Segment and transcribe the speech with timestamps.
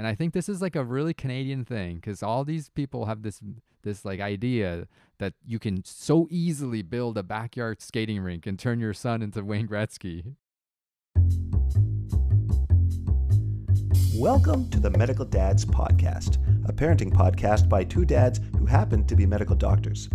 [0.00, 3.20] And I think this is like a really Canadian thing because all these people have
[3.20, 3.38] this
[3.82, 4.88] this like idea
[5.18, 9.44] that you can so easily build a backyard skating rink and turn your son into
[9.44, 10.36] Wayne Gretzky.
[14.14, 16.36] Welcome to the Medical Dads Podcast,
[16.66, 20.08] a parenting podcast by two dads who happen to be medical doctors.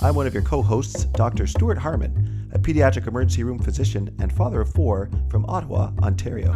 [0.00, 1.46] I'm one of your co hosts, Dr.
[1.46, 6.54] Stuart Harmon, a pediatric emergency room physician and father of four from Ottawa, Ontario.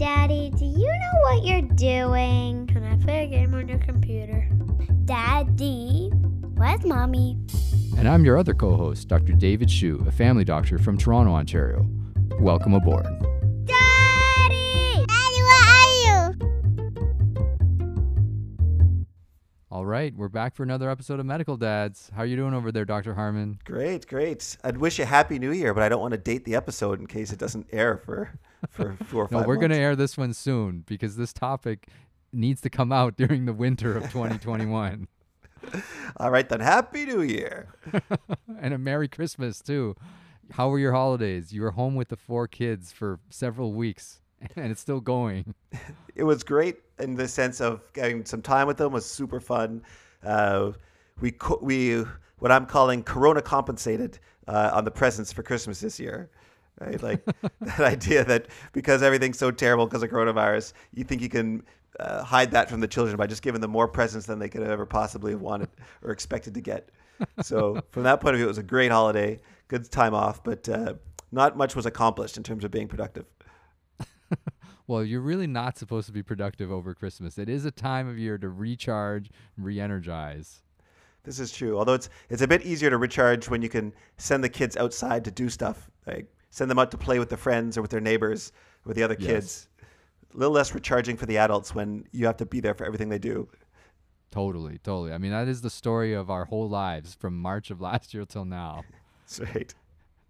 [0.00, 2.66] Daddy, do you know what you're doing?
[2.68, 4.48] Can I play a game on your computer?
[5.04, 6.08] Daddy,
[6.54, 7.36] where's mommy?
[7.98, 9.34] And I'm your other co host, Dr.
[9.34, 11.86] David Shu, a family doctor from Toronto, Ontario.
[12.38, 13.04] Welcome aboard.
[13.66, 15.04] Daddy!
[15.06, 16.34] Daddy, where are you?
[19.70, 22.10] All right, we're back for another episode of Medical Dads.
[22.14, 23.12] How are you doing over there, Dr.
[23.12, 23.58] Harmon?
[23.66, 24.56] Great, great.
[24.64, 27.00] I'd wish you a Happy New Year, but I don't want to date the episode
[27.00, 29.96] in case it doesn't air for, for four or No, five we're going to air
[29.96, 31.88] this one soon because this topic
[32.32, 35.08] needs to come out during the winter of 2021.
[36.16, 36.60] All right, then.
[36.60, 37.68] Happy New Year.
[38.60, 39.94] and a Merry Christmas, too.
[40.52, 41.52] How were your holidays?
[41.52, 44.20] You were home with the four kids for several weeks,
[44.56, 45.54] and it's still going.
[46.14, 49.82] it was great in the sense of getting some time with them was super fun.
[50.24, 50.72] Uh,
[51.20, 52.04] we co- we
[52.38, 56.30] what I'm calling Corona compensated uh, on the presents for Christmas this year.
[56.78, 57.24] Right, like
[57.60, 61.62] that idea that because everything's so terrible because of coronavirus, you think you can
[61.98, 64.62] uh, hide that from the children by just giving them more presents than they could
[64.62, 65.68] have ever possibly have wanted
[66.02, 66.90] or expected to get.
[67.42, 70.66] So from that point of view, it was a great holiday, good time off, but
[70.68, 70.94] uh,
[71.32, 73.26] not much was accomplished in terms of being productive.
[74.90, 77.38] Well, you're really not supposed to be productive over Christmas.
[77.38, 80.62] It is a time of year to recharge, re energize.
[81.22, 81.78] This is true.
[81.78, 85.24] Although it's it's a bit easier to recharge when you can send the kids outside
[85.26, 85.88] to do stuff.
[86.08, 88.52] Like send them out to play with their friends or with their neighbors,
[88.84, 89.26] with the other Yes.
[89.30, 89.68] kids.
[90.34, 93.08] A little less recharging for the adults when you have to be there for everything
[93.08, 93.48] they do.
[94.30, 95.12] Totally, totally.
[95.12, 98.24] I mean, that is the story of our whole lives from March of last year
[98.24, 98.84] till now.
[99.26, 99.74] That's right.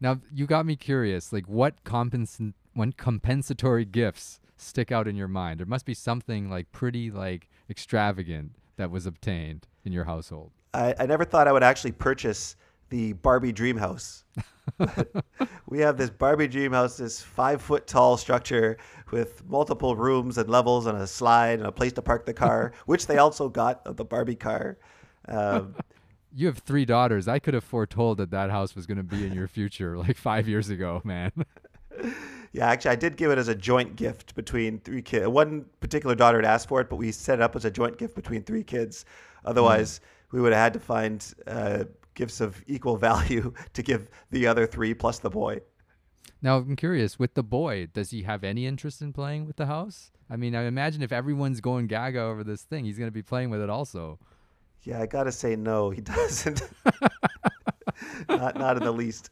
[0.00, 1.32] Now, you got me curious.
[1.32, 5.60] Like, what compens- when compensatory gifts stick out in your mind?
[5.60, 10.52] There must be something like pretty like extravagant that was obtained in your household.
[10.72, 12.56] I, I never thought I would actually purchase
[12.90, 14.24] the Barbie Dream House.
[15.68, 18.76] we have this Barbie Dream House, this five foot tall structure
[19.10, 22.72] with multiple rooms and levels and a slide and a place to park the car,
[22.86, 24.78] which they also got of the Barbie car.
[25.28, 25.74] Um,
[26.32, 27.26] You have three daughters.
[27.26, 30.16] I could have foretold that that house was going to be in your future like
[30.16, 31.32] five years ago, man.
[32.52, 35.26] Yeah, actually, I did give it as a joint gift between three kids.
[35.26, 37.98] One particular daughter had asked for it, but we set it up as a joint
[37.98, 39.04] gift between three kids.
[39.44, 40.00] Otherwise,
[40.32, 41.84] we would have had to find uh,
[42.14, 45.60] gifts of equal value to give the other three plus the boy.
[46.42, 49.66] now, I'm curious with the boy, does he have any interest in playing with the
[49.66, 50.10] house?
[50.28, 53.22] I mean, I imagine if everyone's going gaga over this thing, he's going to be
[53.22, 54.18] playing with it also.
[54.82, 56.62] Yeah, I gotta say no, he doesn't.
[58.28, 59.30] not not in the least.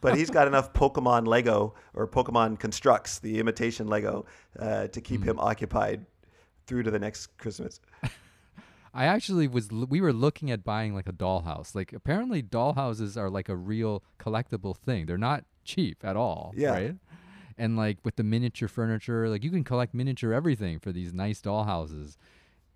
[0.00, 4.26] But he's got enough Pokemon Lego or Pokemon Construx, the imitation Lego,
[4.58, 6.04] uh, to keep him occupied
[6.66, 7.80] through to the next Christmas.
[8.92, 9.68] I actually was.
[9.70, 11.74] l- We were looking at buying like a dollhouse.
[11.74, 15.06] Like apparently, dollhouses are like a real collectible thing.
[15.06, 16.70] They're not cheap at all, Yeah.
[16.72, 16.94] right?
[17.56, 21.40] And like with the miniature furniture, like you can collect miniature everything for these nice
[21.40, 22.16] dollhouses.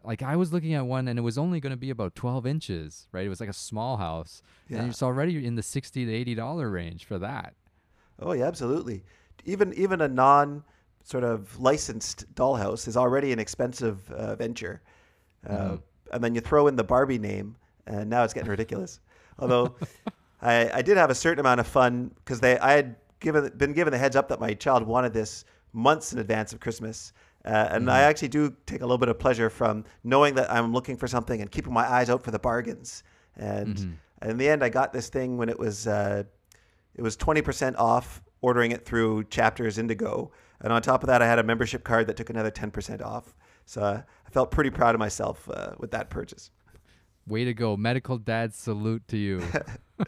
[0.04, 2.46] Like I was looking at one, and it was only going to be about twelve
[2.46, 3.25] inches, right?
[3.25, 4.81] It was like a small house, Yeah.
[4.81, 7.54] and it's already in the sixty to eighty dollar range for that.
[8.20, 9.02] Oh yeah, absolutely.
[9.46, 10.62] Even even a non
[11.02, 14.82] sort of licensed dollhouse is already an expensive uh, venture,
[15.48, 15.78] uh,
[16.14, 19.00] and then you throw in the Barbie name, and now it's getting ridiculous.
[19.38, 19.75] Although
[20.42, 23.72] I, I did have a certain amount of fun because they I had given been
[23.72, 27.12] given the heads up that my child wanted this months in advance of Christmas.
[27.44, 30.72] Uh, and I actually do take a little bit of pleasure from knowing that I'm
[30.72, 33.02] looking for something and keeping my eyes out for the bargains.
[33.36, 36.22] And in the end, I got this thing when it was uh,
[36.94, 40.31] it was 20% off ordering it through Chapters Indigo.
[40.60, 43.34] And on top of that, I had a membership card that took another 10% off.
[43.66, 46.50] So uh, I felt pretty proud of myself uh, with that purchase.
[47.26, 48.52] Way to go, medical dad!
[48.52, 49.43] Salute to you.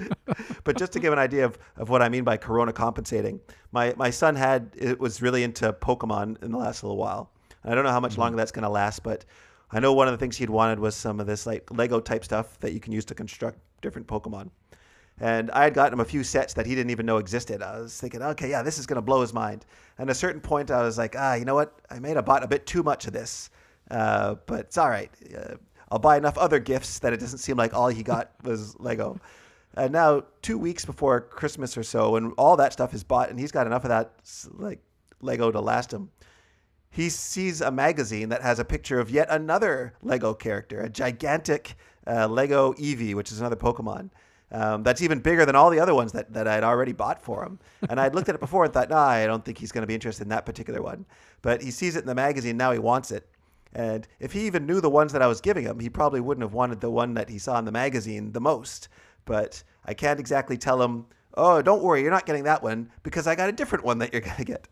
[0.64, 3.40] but just to give an idea of, of what I mean by corona compensating,
[3.72, 7.30] my, my son had it was really into Pokemon in the last little while.
[7.62, 9.24] And I don't know how much longer that's going to last, but
[9.70, 12.24] I know one of the things he'd wanted was some of this like Lego type
[12.24, 14.50] stuff that you can use to construct different Pokemon.
[15.18, 17.62] And I had gotten him a few sets that he didn't even know existed.
[17.62, 19.64] I was thinking, okay, yeah, this is going to blow his mind.
[19.98, 21.74] And at a certain point, I was like, ah, you know what?
[21.90, 23.48] I may have bought a bit too much of this,
[23.90, 25.10] uh, but it's all right.
[25.34, 25.54] Uh,
[25.90, 29.18] I'll buy enough other gifts that it doesn't seem like all he got was Lego.
[29.74, 33.38] And now, two weeks before Christmas or so, when all that stuff is bought, and
[33.38, 34.12] he's got enough of that
[34.52, 34.80] like
[35.20, 36.10] Lego to last him,
[36.90, 41.74] he sees a magazine that has a picture of yet another Lego character, a gigantic
[42.06, 44.10] uh, Lego Eevee, which is another Pokemon.
[44.52, 47.44] Um, that's even bigger than all the other ones that, that I'd already bought for
[47.44, 47.58] him.
[47.88, 49.86] And I'd looked at it before and thought, nah, I don't think he's going to
[49.88, 51.04] be interested in that particular one.
[51.42, 53.28] But he sees it in the magazine, now he wants it.
[53.72, 56.42] And if he even knew the ones that I was giving him, he probably wouldn't
[56.42, 58.88] have wanted the one that he saw in the magazine the most.
[59.24, 63.26] But I can't exactly tell him, oh, don't worry, you're not getting that one because
[63.26, 64.68] I got a different one that you're going to get.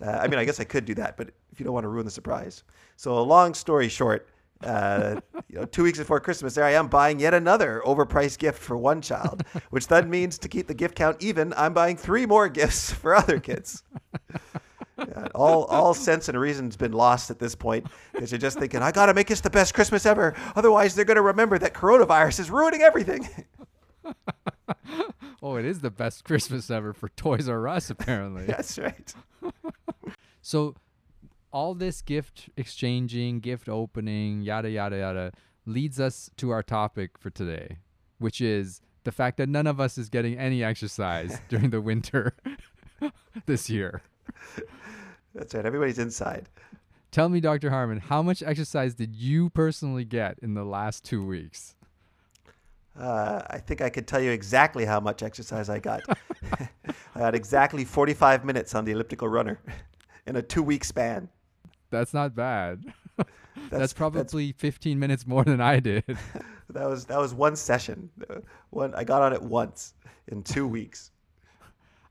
[0.00, 1.88] Uh, I mean, I guess I could do that, but if you don't want to
[1.88, 2.62] ruin the surprise.
[2.96, 4.28] So, a long story short,
[4.64, 8.58] uh, you know, two weeks before Christmas, there I am buying yet another overpriced gift
[8.58, 12.26] for one child, which then means to keep the gift count even, I'm buying three
[12.26, 13.82] more gifts for other kids.
[14.98, 18.82] Yeah, all all sense and reason's been lost at this point because you're just thinking,
[18.82, 20.34] I gotta make this the best Christmas ever.
[20.56, 23.28] Otherwise, they're gonna remember that coronavirus is ruining everything.
[25.40, 28.46] oh, it is the best Christmas ever for Toys R Us, apparently.
[28.46, 29.14] That's right.
[30.42, 30.74] So,
[31.52, 35.32] all this gift exchanging, gift opening, yada, yada, yada,
[35.66, 37.78] leads us to our topic for today,
[38.18, 42.34] which is the fact that none of us is getting any exercise during the winter
[43.46, 44.02] this year.
[45.34, 45.64] That's right.
[45.64, 46.48] Everybody's inside.
[47.10, 47.70] Tell me, Dr.
[47.70, 51.74] Harmon, how much exercise did you personally get in the last two weeks?
[52.98, 56.02] Uh, I think I could tell you exactly how much exercise I got.
[57.14, 59.60] I got exactly 45 minutes on the elliptical runner
[60.26, 61.28] in a two week span.
[61.90, 62.84] That's not bad.
[63.16, 63.28] That's,
[63.70, 66.04] That's- probably 15 minutes more than I did.
[66.70, 68.10] That was that was one session.
[68.68, 69.94] One I got on it once
[70.26, 71.10] in two weeks.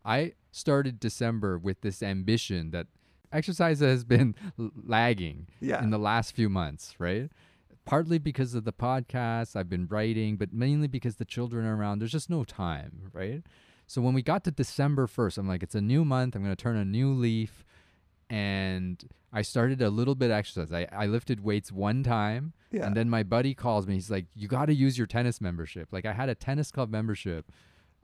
[0.04, 2.88] I started December with this ambition that
[3.32, 5.84] exercise has been l- lagging Yeah.
[5.84, 7.30] in the last few months, right?
[7.86, 12.00] Partly because of the podcast, I've been writing, but mainly because the children are around.
[12.00, 13.44] There's just no time, right?
[13.86, 16.36] So when we got to December 1st, I'm like, it's a new month.
[16.36, 17.64] I'm going to turn a new leaf.
[18.30, 20.72] And I started a little bit of exercise.
[20.72, 22.54] I, I lifted weights one time.
[22.72, 22.86] Yeah.
[22.86, 23.94] And then my buddy calls me.
[23.96, 25.90] He's like, you got to use your tennis membership.
[25.92, 27.52] Like, I had a tennis club membership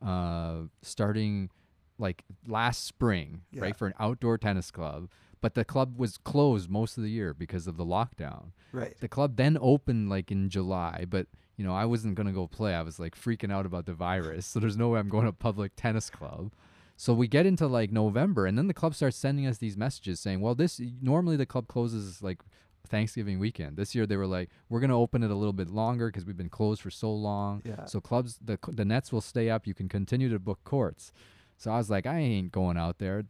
[0.01, 1.49] uh, starting
[1.97, 3.61] like last spring, Yeah.
[3.63, 5.09] right, for an outdoor tennis club.
[5.41, 8.51] But the club was closed most of the year because of the lockdown.
[8.71, 8.97] Right.
[8.99, 11.27] The club then opened like in July, but
[11.57, 12.73] you know, I wasn't gonna go play.
[12.73, 14.45] I was like freaking out about the virus.
[14.53, 16.51] So there's no way I'm going to public tennis club.
[16.95, 20.19] So we get into like November and then the club starts sending us these messages
[20.19, 22.39] saying, Well, this normally the club closes like
[22.87, 23.77] Thanksgiving weekend.
[23.77, 26.37] This year they were like, We're gonna open it a little bit longer because we've
[26.37, 27.61] been closed for so long.
[27.65, 27.85] Yeah.
[27.85, 29.65] So clubs the the nets will stay up.
[29.67, 31.11] You can continue to book courts.
[31.57, 33.23] So I was like, I ain't going out there.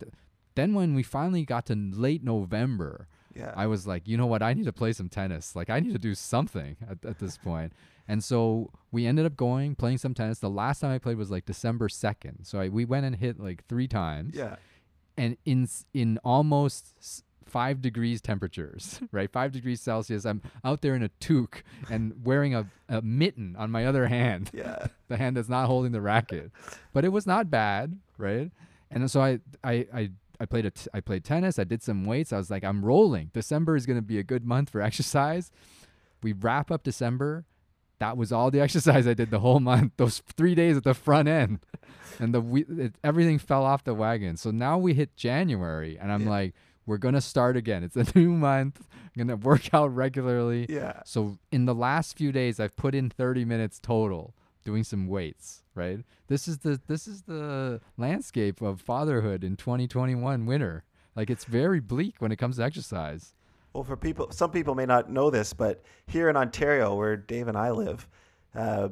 [0.56, 3.54] Then when we finally got to late November, Yeah.
[3.56, 4.42] I was like, you know what?
[4.42, 5.56] I need to play some tennis.
[5.56, 7.74] Like, I need to do something at, at this point.
[8.08, 10.40] And so we ended up going, playing some tennis.
[10.40, 12.46] The last time I played was like December 2nd.
[12.46, 14.36] So I, we went and hit like three times.
[14.36, 14.56] yeah.
[15.18, 19.32] And in, in almost five degrees temperatures, right?
[19.32, 20.26] Five degrees Celsius.
[20.26, 24.50] I'm out there in a toque and wearing a, a mitten on my other hand
[24.54, 24.88] Yeah.
[25.08, 26.52] the hand that's not holding the racket.
[26.94, 28.52] But it was not bad, right?
[28.90, 30.12] And so I I I
[30.44, 31.58] I played a t- I played tennis.
[31.58, 32.34] I did some weights.
[32.34, 33.32] I was like, I'm rolling.
[33.34, 35.50] December is going to be a good month for exercise.
[36.22, 37.46] We wrap up December.
[38.00, 39.94] That was all the exercise I did the whole month.
[39.98, 41.60] Those three days at the front end,
[42.20, 44.36] and the we, it, everything fell off the wagon.
[44.36, 46.30] So now we hit January, and I'm Yeah.
[46.30, 46.54] like,
[46.86, 47.82] we're gonna start again.
[47.86, 48.86] It's a new month.
[48.92, 50.66] I'm gonna work out regularly.
[50.68, 51.02] Yeah.
[51.06, 55.64] So in the last few days, I've put in 30 minutes total doing some weights.
[55.76, 56.00] Right.
[56.28, 60.84] This is the this is the landscape of fatherhood in 2021 winter.
[61.16, 63.34] Like it's very bleak when it comes to exercise.
[63.74, 67.48] Well, for people, some people may not know this, but here in Ontario, where Dave
[67.48, 68.08] and I live,
[68.54, 68.90] uh,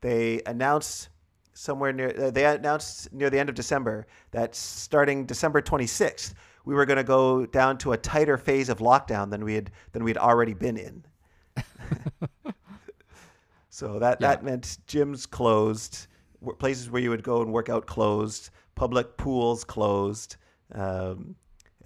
[0.00, 1.08] they announced
[1.52, 6.34] somewhere near uh, they announced near the end of December that starting December 26th,
[6.64, 9.70] we were going to go down to a tighter phase of lockdown than we had
[9.92, 11.04] than we had already been in.
[13.80, 14.28] so that Yeah.
[14.28, 16.06] that meant gyms closed,
[16.58, 20.36] places where you would go and work out closed, public pools closed.
[20.72, 21.36] Um,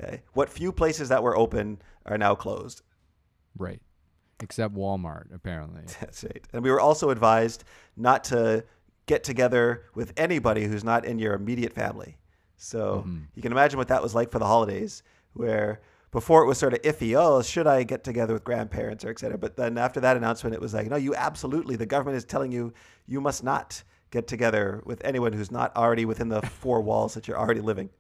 [0.03, 2.83] uh, what few places that were open are now closed.
[3.57, 3.81] Right.
[4.41, 5.83] Except Walmart, apparently.
[6.01, 6.45] That's right.
[6.53, 7.63] And we were also advised
[7.97, 8.65] not to
[9.07, 12.17] get together with anybody who's not in your immediate family.
[12.57, 13.27] So Mhm.
[13.35, 15.03] you can imagine what that was like for the holidays,
[15.35, 15.81] where
[16.15, 19.19] before it was sort of iffy, oh, should I get together with grandparents or et
[19.19, 19.37] cetera?
[19.37, 22.53] But then after that announcement, it was like, no, you absolutely, the government is telling
[22.53, 22.73] you,
[23.05, 27.27] you must not get together with anyone who's not already within the four walls that
[27.27, 27.91] you're already living.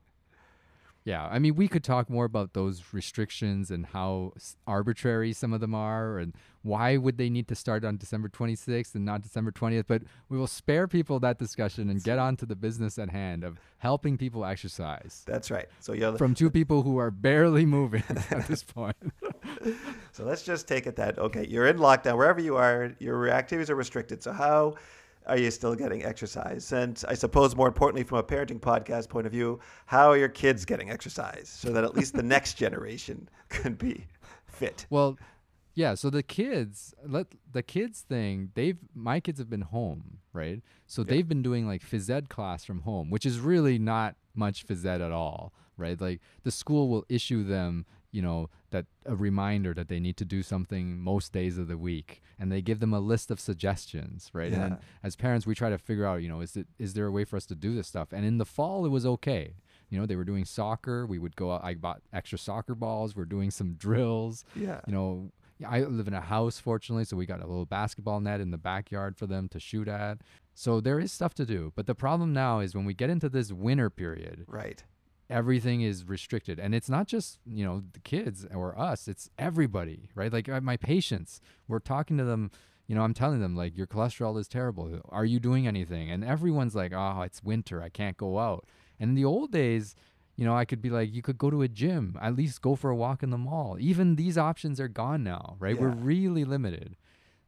[1.05, 4.33] Yeah, I mean, we could talk more about those restrictions and how
[4.67, 6.33] arbitrary some of them are, and
[6.63, 9.85] why would they need to start on December 26th and not December 20th.
[9.87, 13.45] But we will spare people that discussion and get on to the business at hand
[13.45, 15.67] of helping people exercise That's right.
[15.79, 18.97] So you from two people who are barely moving at this point.
[20.13, 23.69] So let's just take it that okay, you're in lockdown wherever you are, your activities
[23.69, 24.23] are restricted.
[24.23, 24.77] So how
[25.27, 26.73] are you still getting exercise?
[26.73, 30.29] And I suppose more importantly, from a parenting podcast point of view, how are your
[30.29, 34.07] kids getting exercise so that at least the next generation can be
[34.47, 34.87] fit?
[34.91, 35.19] Well,
[35.75, 35.95] yeah.
[35.95, 38.51] So the kids, let the kids thing.
[38.55, 40.63] They've my kids have been home, right?
[40.87, 44.67] So they've been doing like phys ed class from home, which is really not much
[44.67, 46.01] phys ed at all, right?
[46.01, 50.25] Like the school will issue them, you know, that a reminder that they need to
[50.25, 54.31] do something most days of the week, and they give them a list of suggestions,
[54.33, 54.53] right?
[54.53, 54.69] And Yeah.
[54.71, 57.11] then as parents, we try to figure out, you know, is it is there a
[57.13, 58.09] way for us to do this stuff?
[58.13, 59.55] And in the fall, it was okay.
[59.91, 61.07] You know, they were doing soccer.
[61.07, 61.65] We would go out.
[61.65, 63.15] I bought extra soccer balls.
[63.17, 64.81] We're doing some drills Yeah.
[64.87, 65.33] you know,
[65.67, 68.59] I live in a house, fortunately, so we got a little basketball net in the
[68.59, 70.19] backyard for them to shoot at.
[70.55, 71.73] So there is stuff to do.
[71.77, 74.83] But the problem now is when we get into this winter period, Right.
[75.35, 76.61] Everything is restricted.
[76.61, 80.33] And it's not just, you know, the kids or us, it's everybody, right?
[80.33, 82.53] Like uh, my patients, we're talking to them,
[82.87, 85.01] you know, I'm telling them, like, your cholesterol is terrible.
[85.09, 86.11] Are you doing anything?
[86.11, 87.83] And everyone's like, oh, it's winter.
[87.83, 88.67] I can't go out.
[89.01, 89.97] And in the old days,
[90.37, 92.77] you know, I could be like, you could go to a gym, at least go
[92.77, 93.77] for a walk in the mall.
[93.81, 95.81] Even these options are gone now, right?
[95.81, 96.97] We're really limited.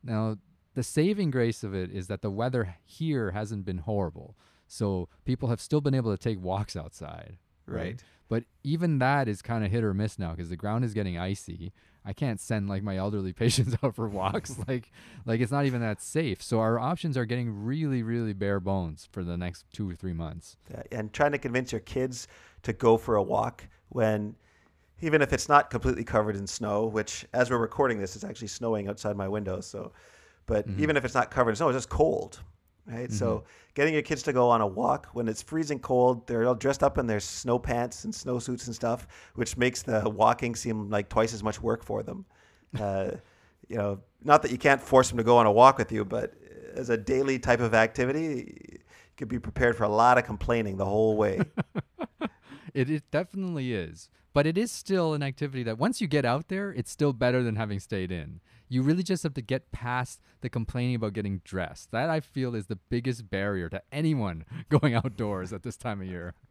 [0.03, 0.39] Now,
[0.75, 4.37] the saving grace of it is that the weather here hasn't been horrible.
[4.67, 7.79] So people have still been able to take walks outside, right?
[7.79, 8.03] Right.
[8.29, 11.17] But even that is kind of hit or miss now because the ground is getting
[11.17, 11.73] icy.
[12.05, 14.57] I can't send like my elderly patients out for walks.
[14.69, 14.91] like,
[15.25, 16.43] like it's not even that safe.
[16.43, 20.13] So our options are getting really, really bare bones for the next two or three
[20.13, 20.57] months.
[20.71, 22.27] Yeah, and trying to convince your kids
[22.63, 24.35] to go for a walk when
[25.01, 28.49] even if it's not completely covered in snow which as we're recording this it's actually
[28.49, 29.93] snowing outside my window so
[30.47, 30.83] but mm-hmm.
[30.83, 32.41] even if it's not covered in snow it's just cold
[32.87, 36.47] right so getting your kids to go on a walk when it's freezing cold they're
[36.47, 40.09] all dressed up in their snow pants and snow suits and stuff which makes the
[40.09, 42.25] walking seem like twice as much work for them
[42.81, 43.11] uh,
[43.69, 46.05] you know not that you can't force them to go on a walk with you
[46.05, 46.35] but
[46.75, 48.79] as a daily type of activity you
[49.17, 51.41] could be prepared for a lot of complaining the whole way
[52.77, 54.11] It, it definitely is.
[54.35, 57.43] But it is still an activity that once you get out there, it's still better
[57.43, 58.41] than having stayed in.
[58.69, 61.91] You really just have to get past the complaining about getting dressed.
[61.93, 66.07] That I feel is the biggest barrier to anyone going outdoors at this time of
[66.07, 66.35] year.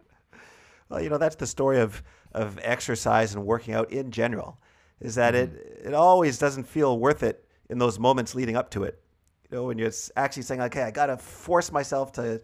[0.87, 4.59] Well, you know, that's the story of, of exercise and working out in general,
[5.01, 5.87] is that it, mm-hmm.
[5.87, 9.01] it always doesn't feel worth it in those moments leading up to it.
[9.49, 12.39] You know, when you're actually saying, okay, I got to force myself to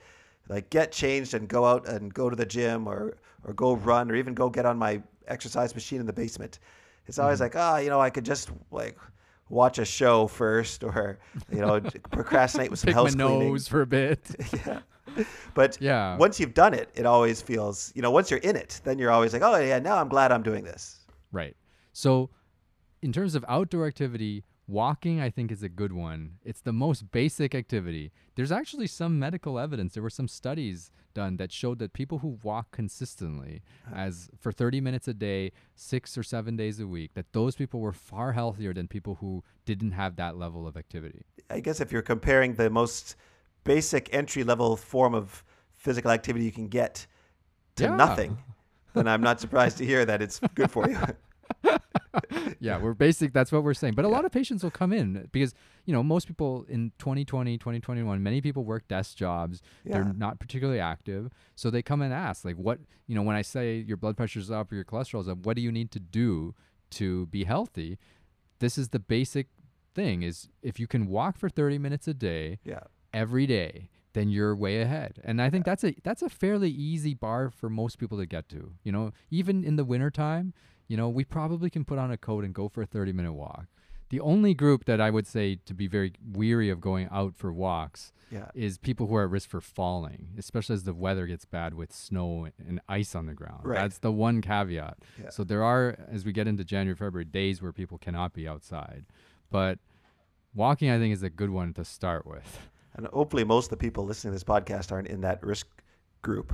[0.49, 3.85] like get changed and go out and go to the gym or, or go mm-hmm.
[3.85, 6.57] run or even go get on my exercise machine in the basement.
[7.05, 7.43] It's always mm-hmm.
[7.43, 8.97] like, ah, you know, I could just like
[9.51, 11.19] watch a show first or,
[11.51, 11.79] you know,
[12.11, 13.49] procrastinate with some Pick my house cleaning.
[13.51, 14.19] nose for a bit.
[14.65, 14.79] yeah.
[15.53, 16.17] But Yeah.
[16.17, 19.11] once you've done it, it always feels, you know, once you're in it, then you're
[19.11, 20.99] always like, oh, yeah, now I'm glad I'm doing this.
[21.31, 21.55] Right.
[21.93, 22.29] So,
[23.01, 26.35] in terms of outdoor activity, walking I think is a good one.
[26.45, 28.11] It's the most basic activity.
[28.35, 29.93] There's actually some medical evidence.
[29.93, 33.99] There were some studies done that showed that people who walk consistently uh-huh.
[33.99, 37.79] as for 30 minutes a day, 6 or 7 days a week, that those people
[37.79, 41.25] were far healthier than people who didn't have that level of activity.
[41.49, 43.15] I guess if you're comparing the most
[43.63, 45.43] basic entry level form of
[45.75, 47.07] physical activity you can get
[47.75, 47.95] to Yeah.
[47.95, 48.37] nothing,
[48.93, 50.97] then I'm not surprised to hear that it's good for you.
[52.59, 53.33] yeah, we're basic.
[53.33, 53.93] That's what we're saying.
[53.93, 55.53] But a lot of patients will come in because,
[55.85, 59.61] you know, most people in 2020, 2021, many people work desk jobs.
[59.83, 59.93] Yeah.
[59.93, 61.31] They're not particularly active.
[61.55, 64.51] So they come and ask, like, what, you know, when I say your blood pressure's
[64.51, 66.53] up or your cholesterol's up, what do you need to do
[66.91, 67.97] to be healthy?
[68.59, 69.47] This is the basic
[69.93, 72.81] thing is if you can walk for 30 minutes a day, yeah.
[73.13, 75.19] every day, then you're way ahead.
[75.23, 78.49] And I think that's a that's a fairly easy bar for most people to get
[78.49, 78.73] to.
[78.83, 80.53] You know, even in the wintertime,
[80.91, 83.31] you know, we probably can put on a coat and go for a 30 minute
[83.31, 83.67] walk.
[84.09, 87.49] The only group that I would say to be very weary of going out for
[87.53, 88.49] walks Yeah.
[88.53, 91.93] is people who are at risk for falling, especially as the weather gets bad with
[91.93, 93.61] snow and ice on the ground.
[93.63, 93.75] Right.
[93.79, 94.97] That's the one caveat.
[95.17, 95.29] Yeah.
[95.29, 99.05] So there are, as we get into January, February, days where people cannot be outside.
[99.49, 99.79] But
[100.53, 102.67] walking, I think, is a good one to start with.
[102.95, 105.67] And hopefully most of the people listening to this podcast aren't in that risk
[106.21, 106.51] group.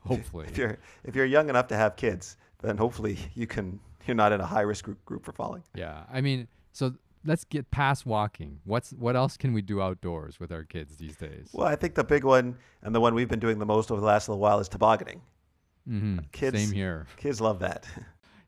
[0.00, 0.46] Hopefully.
[0.50, 4.32] If you're if you're young enough to have kids, then hopefully you can you're not
[4.32, 5.62] in a high risk group, group for falling.
[5.74, 8.60] Yeah, I mean, so let's get past walking.
[8.64, 11.50] What's what else can we do outdoors with our kids these days?
[11.52, 14.00] Well, I think the big one and the one we've been doing the most over
[14.00, 15.20] the last little while is tobogganing.
[15.86, 17.06] hmm Kids- Same here.
[17.16, 17.86] Kids love that.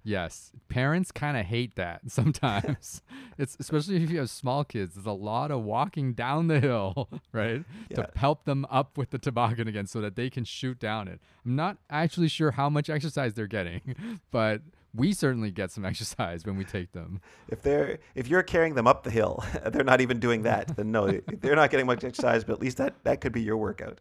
[0.03, 3.03] Yes, parents kind of hate that sometimes.
[3.39, 4.95] it's especially if you have small kids.
[4.95, 7.97] There's a lot of walking down the hill, right, Yeah.
[7.97, 11.21] to help them up with the toboggan again, so that they can shoot down it.
[11.45, 14.63] I'm not actually sure how much exercise they're getting, but
[14.95, 17.21] we certainly get some exercise when we take them.
[17.49, 20.77] If they're if you're carrying them up the hill, they're not even doing that.
[20.77, 22.43] Then no, they're not getting much exercise.
[22.43, 24.01] But at least that that could be your workout.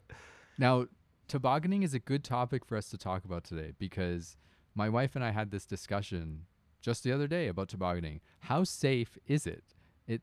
[0.58, 0.88] Now,
[1.28, 4.36] tobogganing is a good topic for us to talk about today because
[4.76, 6.46] my wife and I had this discussion
[6.82, 8.22] just the other day about tobogganing.
[8.42, 9.64] How safe is it?
[10.08, 10.22] It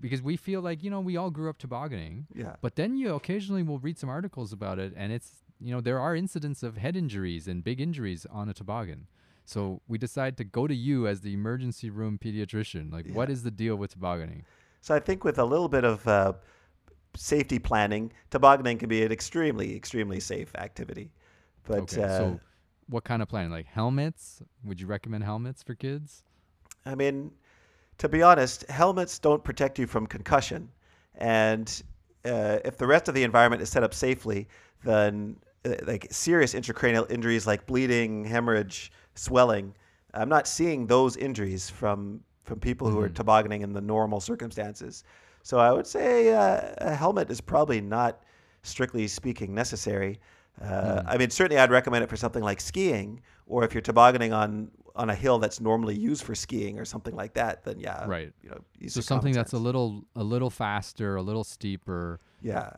[0.00, 2.56] because we feel like, you know, we all grew up tobogganing, Yeah.
[2.60, 5.98] but then you occasionally will read some articles about it and it's, you know, there
[5.98, 9.08] are incidents of head injuries and big injuries on a toboggan.
[9.44, 12.92] So we decided to go to you as the emergency room pediatrician.
[12.92, 13.32] Like, what Yeah.
[13.32, 14.44] is the deal with tobogganing?
[14.82, 16.34] So I think with a little bit of uh,
[17.16, 21.10] safety planning, tobogganing can be an extremely extremely safe activity.
[21.66, 22.40] But okay, uh, so
[22.88, 23.50] what kind of planning?
[23.50, 24.42] Like helmets?
[24.64, 26.24] Would you recommend helmets for kids?
[26.86, 27.30] I mean,
[27.98, 30.70] to be honest, helmets don't protect you from concussion,
[31.16, 31.82] and
[32.24, 34.48] uh, if the rest of the environment is set up safely,
[34.84, 39.74] then uh, like serious intracranial injuries like bleeding, hemorrhage, swelling,
[40.14, 43.14] I'm not seeing those injuries from from people who are Mhm.
[43.14, 45.04] tobogganing in the normal circumstances.
[45.42, 48.22] So I would say uh, a helmet is probably not,
[48.62, 50.18] strictly speaking, necessary.
[50.62, 54.32] Uh, I mean, certainly I'd recommend it for something like skiing, or if you're tobogganing
[54.32, 57.62] on on a hill that's normally used for skiing or something like that.
[57.62, 58.32] Then yeah, Right.
[58.42, 62.18] You know, So something that's a little a little faster, a little steeper.
[62.42, 62.70] yeah,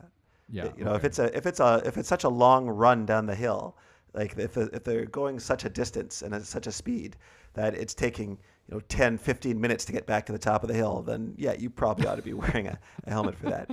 [0.49, 0.67] Yeah.
[0.77, 3.25] you know, if it's a if it's a if it's such a long run down
[3.25, 3.75] the hill,
[4.13, 7.15] like if if they're going such a distance and at such a speed
[7.53, 10.67] that it's taking you know 10, 15 minutes to get back to the top of
[10.67, 13.71] the hill, then yeah, you probably ought to be wearing a, a helmet for that.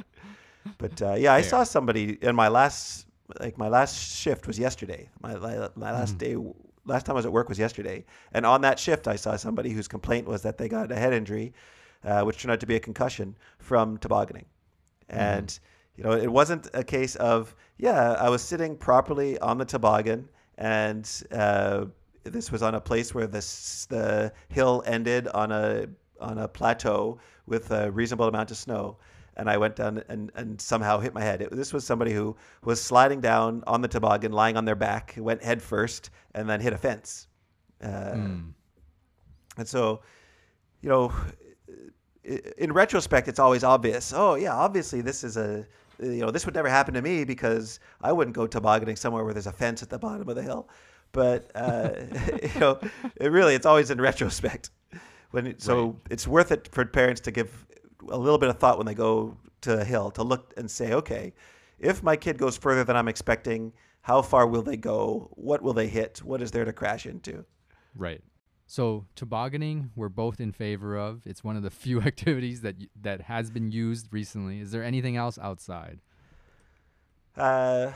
[0.78, 3.06] But uh, yeah, I saw somebody in my last
[3.40, 5.08] like my last shift was yesterday.
[5.20, 5.35] My
[5.76, 6.18] my last Mm.
[6.18, 6.37] day
[6.85, 9.70] last time I was at work was yesterday, and on that shift I saw somebody
[9.70, 11.52] whose complaint was that they got a head injury,
[12.04, 14.47] uh, which turned out to be a concussion from tobogganing,
[15.08, 15.58] and
[15.97, 20.28] you know it wasn't a case of yeah I was sitting properly on the toboggan
[20.56, 21.04] and.
[21.30, 21.87] Uh,
[22.25, 25.87] this was on a place where this the hill ended on a
[26.20, 28.99] on a plateau with a reasonable amount of snow
[29.38, 31.40] and I went down and, and somehow hit my head.
[31.42, 35.14] It, this was somebody who was sliding down on the toboggan, lying on their back,
[35.16, 37.28] went head first, and then hit a fence.
[37.82, 38.52] Uh, Mm.
[39.56, 40.02] And so,
[40.82, 41.12] you know,
[42.58, 44.12] in retrospect, it's always obvious.
[44.14, 45.66] Oh, yeah, obviously this is a,
[46.00, 49.32] you know, this would never happen to me because I wouldn't go tobogganing somewhere where
[49.34, 50.68] there's a fence at the bottom of the hill.
[51.12, 51.90] But uh,
[52.54, 52.78] you know,
[53.16, 54.70] it really, it's always in retrospect.
[55.30, 55.94] When it, so Right.
[56.10, 57.66] it's worth it for parents to give
[58.08, 60.93] a little bit of thought when they go to a hill to look and say,
[60.93, 61.32] okay,
[61.78, 65.30] if my kid goes further than I'm expecting, how far will they go?
[65.32, 66.19] What will they hit?
[66.23, 67.45] What is there to crash into?
[67.95, 68.23] Right.
[68.67, 71.23] So tobogganing, we're both in favor of.
[71.25, 74.61] It's one of the few activities that that has been used recently.
[74.61, 76.00] Is there anything else outside?
[77.37, 77.93] Uh,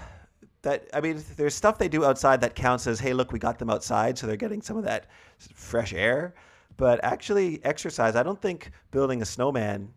[0.62, 3.58] that I mean, there's stuff they do outside that counts as, hey, look, we got
[3.58, 5.06] them outside, so they're getting some of that
[5.54, 6.34] fresh air.
[6.76, 9.92] But actually, exercise, I don't think building a snowman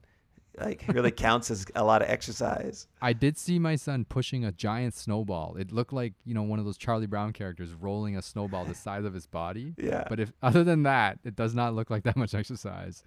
[0.60, 2.88] like really counts as a lot of exercise.
[3.02, 5.56] I did see my son pushing a giant snowball.
[5.58, 8.76] It looked like you know one of those Charlie Brown characters rolling a snowball the
[8.76, 9.74] size of his body.
[9.78, 10.06] Yeah.
[10.10, 13.04] But if other than that, it does not look like that much exercise.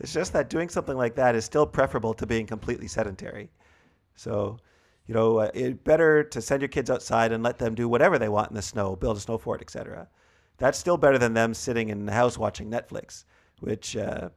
[0.00, 3.50] It's just that doing something like that is still preferable to being completely sedentary.
[4.16, 4.58] So,
[5.06, 8.18] you know, uh, it better to send your kids outside and let them do whatever
[8.18, 10.08] they want in the snow, build a snow fort, etc.
[10.58, 13.24] That's still better than them sitting in the house watching Netflix,
[13.60, 14.28] which uh,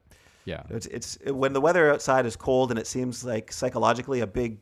[0.45, 0.63] Yeah.
[0.69, 4.57] it's it's when the weather outside is cold and it seems like psychologically a big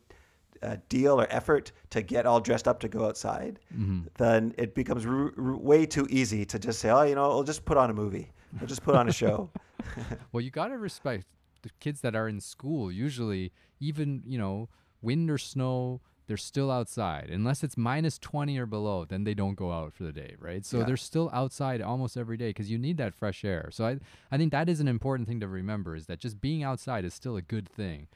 [0.63, 4.07] uh, deal or effort to get all dressed up to go outside, Mm-hmm.
[4.17, 7.43] then it becomes r- r- way too easy to just say, oh, you know, I'll
[7.43, 9.49] just put on a movie, I'll just put on a show.
[10.31, 11.25] Well, you got to respect
[11.61, 12.91] the kids that are in school.
[12.91, 14.69] Usually, even, you know,
[15.01, 17.29] wind or snow, they're still outside.
[17.29, 20.65] Unless it's minus 20 or below, then they don't go out for the day, right?
[20.65, 20.85] So Yeah.
[20.85, 23.69] they're still outside almost every day because you need that fresh air.
[23.71, 23.99] So I,
[24.31, 27.13] I think that is an important thing to remember is that just being outside is
[27.13, 28.07] still a good thing.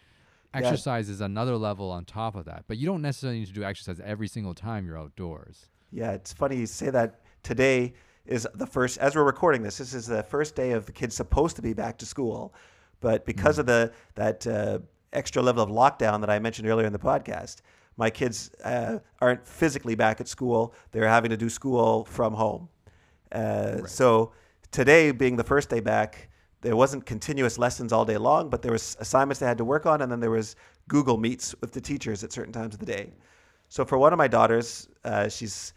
[0.53, 0.61] Yeah.
[0.61, 2.63] Exercise is another level on top of that.
[2.67, 5.67] But you don't necessarily need to do exercise every single time you're outdoors.
[5.91, 7.21] Yeah, it's funny you say that.
[7.41, 7.93] Today
[8.25, 11.15] is the first, as we're recording this, this is the first day of the kids
[11.15, 12.53] supposed to be back to school,
[12.99, 14.79] but because of the that uh,
[15.13, 17.61] extra level of lockdown that I mentioned earlier in the podcast,
[17.99, 20.73] my kids uh, aren't physically back at school.
[20.91, 22.69] They're having to do school from home.
[23.31, 24.31] Uh, So
[24.71, 26.29] today, being the first day back,
[26.61, 29.85] there wasn't continuous lessons all day long, but there was assignments they had to work
[29.85, 30.55] on, and then there was
[30.87, 33.13] Google Meets with the teachers at certain times of the day.
[33.67, 35.73] So for one of my daughters, uh, she's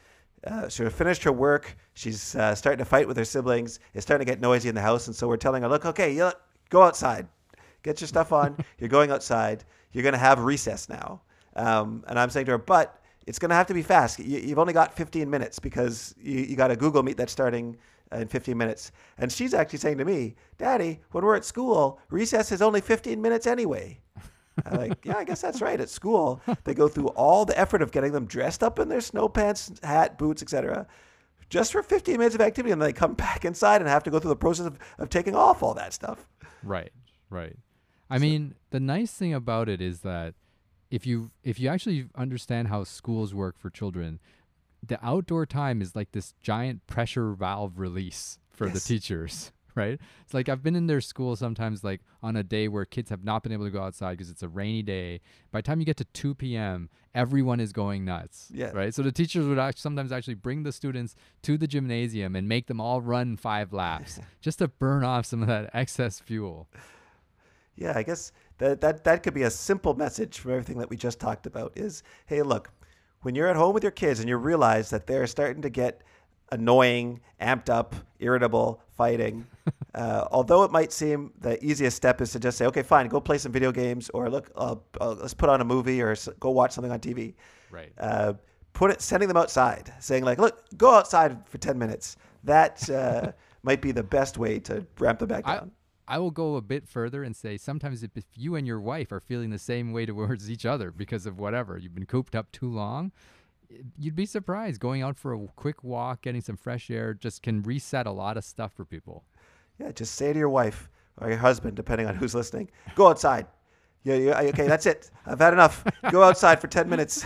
[0.47, 1.77] uh, sort of finished her work.
[1.95, 3.81] She's uh, starting to fight with her siblings.
[3.95, 6.15] It's starting to get noisy in the house, and so we're telling her, "Look, okay,
[6.15, 6.33] you
[6.71, 7.27] go outside,
[7.83, 8.57] get your stuff on.
[8.79, 9.65] You're going outside.
[9.93, 11.21] You're going to have recess now."
[11.57, 14.19] Um, and I'm saying to her, "But it's going to have to be fast.
[14.19, 17.77] You, you've only got 15 minutes because you, you got a Google Meet that's starting."
[18.15, 18.93] In 15 minutes.
[19.17, 23.23] And she's actually saying to me, Daddy, when we're at school, recess is only 15
[23.23, 24.03] minutes anyway.
[24.67, 25.81] I'm like, yeah, I guess that's right.
[25.81, 29.01] At school, they go through all the effort of getting them dressed up in their
[29.01, 30.87] snow pants, hat, boots, etc.,
[31.49, 34.11] just for 15 minutes of activity, and then they come back inside and have to
[34.11, 36.27] go through the process of, of taking off all that stuff.
[36.63, 36.93] Right,
[37.31, 37.57] right.
[38.09, 40.35] I mean, the nice thing about it is that
[40.93, 44.21] if you if you actually understand how schools work for children,
[44.87, 49.99] the outdoor time is like this giant pressure valve release for the teachers, right?
[50.23, 53.25] It's like I've been in their school sometimes, like on a day where kids have
[53.25, 55.21] not been able to go outside because it's a rainy day.
[55.51, 58.73] By the time you get to 2 p.m., everyone is going nuts, Yeah.
[58.73, 58.93] right?
[58.95, 62.67] So the teachers would act- sometimes actually bring the students to the gymnasium and make
[62.67, 66.69] them all run five laps just to burn off some of that excess fuel.
[67.77, 70.97] Yeah, I guess that, that that could be a simple message from everything that we
[70.97, 72.71] just talked about is, hey, look,
[73.23, 76.03] when you're at home with your kids and you realize that they're starting to get
[76.53, 79.47] annoying, amped up, irritable, fighting,
[79.95, 83.21] uh, although it might seem the easiest step is to just say, okay, fine, go
[83.21, 86.29] play some video games or look, uh, uh, let's put on a movie or s-
[86.39, 87.35] go watch something on TV.
[87.71, 87.93] Right.
[87.99, 88.35] Uh,
[88.75, 92.17] put it, sending them outside, saying like, look, go outside for 10 minutes.
[92.45, 93.33] That uh,
[93.65, 95.71] might be the best way to ramp them back down.
[95.73, 99.13] I will go a bit further and say sometimes if, if you and your wife
[99.13, 102.51] are feeling the same way towards each other because of whatever, you've been cooped up
[102.53, 103.13] too long,
[103.99, 104.81] you'd be surprised.
[104.81, 108.37] Going out for a quick walk, getting some fresh air just can reset a lot
[108.37, 109.25] of stuff for people.
[109.79, 110.89] Yeah, just say to your wife
[111.19, 113.47] or your husband, depending on who's listening, go outside.
[114.05, 115.11] Yeah, yeah, okay, that's it.
[115.27, 115.85] I've had enough.
[116.11, 117.25] Go outside for 10 minutes.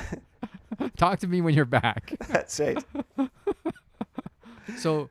[0.97, 2.13] Talk to me when you're back.
[2.29, 2.85] that's right.
[4.77, 5.09] so,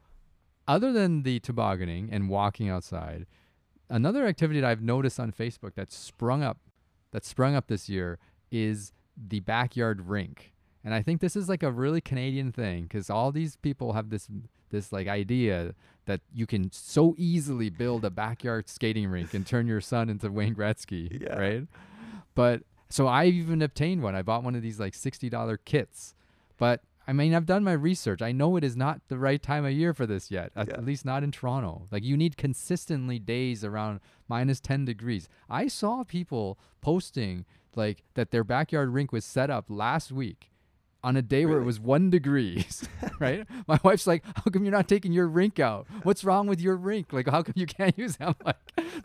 [0.68, 3.26] other than the tobogganing and walking outside,
[3.90, 6.58] another activity that I've noticed on Facebook that's sprung up,
[7.12, 8.18] that sprung up this year,
[8.52, 10.54] is the backyard rink.
[10.84, 14.10] And I think this is like a really Canadian thing because all these people have
[14.10, 14.28] this
[14.70, 15.74] this like idea
[16.06, 20.30] that you can so easily build a backyard skating rink and turn your son into
[20.32, 21.36] Wayne Gretzky, Yeah.
[21.40, 21.68] right?
[22.36, 24.16] But so I even obtained one.
[24.16, 26.14] I bought one of these like sixty dollar kits.
[26.58, 28.22] But I mean, I've done my research.
[28.22, 30.52] I know it is not the right time of year for this yet.
[30.56, 30.74] At, Yeah.
[30.76, 31.88] at least not in Toronto.
[31.92, 35.30] Like you need consistently days around minus ten degrees.
[35.50, 40.50] I saw people posting like that their backyard rink was set up last week
[41.04, 42.88] on a day where it was one degrees,
[43.20, 43.46] right?
[43.68, 45.86] My wife's like, "How come you're not taking your rink out?
[46.02, 47.14] What's wrong with your rink?
[47.14, 48.22] Like, how come you can't use?" It?
[48.24, 48.56] I'm like,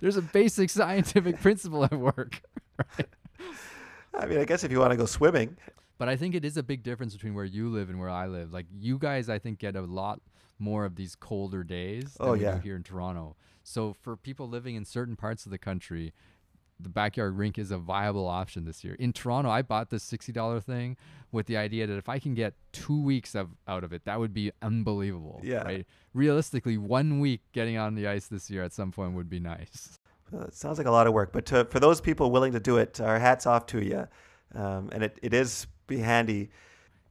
[0.00, 2.40] "There's a basic scientific principle at work."
[2.78, 3.08] right?
[4.14, 5.56] I mean, I guess if you want to go swimming,
[6.00, 8.26] But I think it is a big difference between where you live and where I
[8.26, 8.54] live.
[8.54, 10.22] Like you guys, I think get a lot
[10.58, 12.54] more of these colder days than Oh, we yeah.
[12.54, 13.36] do here in Toronto.
[13.64, 16.14] So for people living in certain parts of the country,
[16.82, 18.94] the backyard rink is a viable option this year.
[18.94, 20.96] In Toronto, I bought this sixty dollar thing
[21.32, 24.18] with the idea that if I can get two weeks of out of it, that
[24.18, 25.40] would be unbelievable.
[25.44, 25.64] Yeah.
[25.64, 25.86] Right.
[26.14, 29.98] Realistically, one week getting on the ice this year at some point would be nice.
[30.34, 31.30] uh, it sounds like a lot of work.
[31.30, 34.08] But to, for those people willing to do it, our hats off to you.
[34.54, 36.48] Um, and it, it is be handy.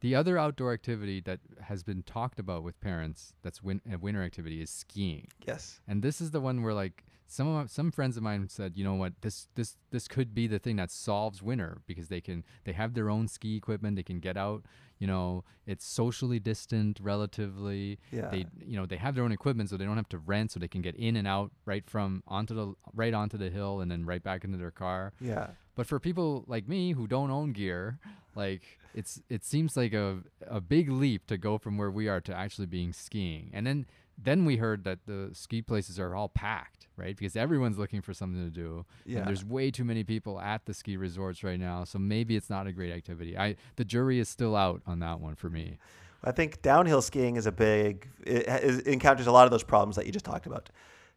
[0.02, 4.24] The other outdoor activity that has been talked about with parents that's win- a winter
[4.24, 5.28] activity is skiing.
[5.46, 5.82] Yes.
[5.88, 8.74] And this is the one where like some of my, some friends of mine said,
[8.76, 12.22] you know what, this this this could be the thing that solves winter because they
[12.22, 14.64] can they have their own ski equipment, they can get out,
[15.00, 18.00] you know, it's socially distant relatively.
[18.12, 18.30] Yeah.
[18.30, 20.60] They you know, they have their own equipment so they don't have to rent so
[20.60, 23.90] they can get in and out right from onto the right onto the hill and
[23.90, 25.14] then right back into their car.
[25.20, 25.48] Yeah.
[25.76, 28.00] But for people like me who don't own gear,
[28.36, 32.22] like it's it seems like a a big leap to go from where we are
[32.22, 33.50] to actually being skiing.
[33.54, 33.86] And then
[34.22, 37.16] then we heard that the ski places are all packed, right?
[37.16, 38.86] Because everyone's looking for something to do.
[39.06, 39.20] Yeah.
[39.20, 42.50] And there's way too many people at the ski resorts right now, so maybe it's
[42.50, 43.38] not a great activity.
[43.38, 45.78] I the jury is still out on that one for me.
[46.24, 49.96] I think downhill skiing is a big, it, it encounters a lot of those problems
[49.96, 50.70] that you just talked about.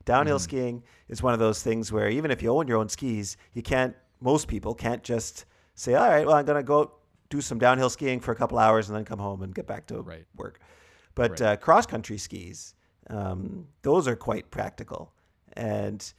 [0.05, 3.37] Downhill skiing is one of those things where even if you own your own skis,
[3.53, 6.93] you can't, most people can't just say, all right, well, I'm going to go
[7.31, 9.87] do some downhill skiing for a couple hours and then come home and get back
[9.89, 10.25] to Right.
[10.37, 10.61] work.
[11.15, 11.43] But Right.
[11.43, 12.75] uh, cross country skis,
[13.11, 15.13] um, those are quite practical.
[15.55, 16.13] And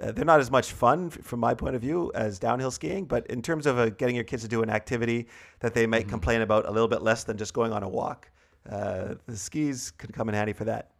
[0.00, 3.04] uh, they're not as much fun f- from my point of view as downhill skiing,
[3.04, 5.26] but in terms of uh, getting your kids to do an activity
[5.60, 8.30] that they might complain about a little bit less than just going on a walk,
[8.70, 10.90] uh, the skis could come in handy for that.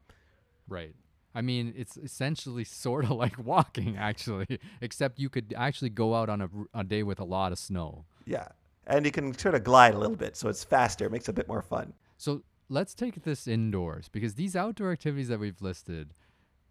[0.69, 0.95] Right.
[1.35, 4.47] I mean, it's essentially sort of like walking, actually,
[4.81, 8.07] except you could actually go out on a day with a lot of snow.
[8.25, 8.49] Yeah.
[8.87, 11.35] And you can sort of glide a little bit, so it's faster, makes it a
[11.35, 11.93] bit more fun.
[12.17, 16.15] So let's take this indoors because these outdoor activities that we've listed,